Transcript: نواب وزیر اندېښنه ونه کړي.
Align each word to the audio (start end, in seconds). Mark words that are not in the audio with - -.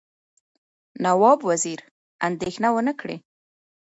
نواب 1.03 1.39
وزیر 1.49 1.79
اندېښنه 2.27 2.67
ونه 2.73 2.93
کړي. 2.99 3.17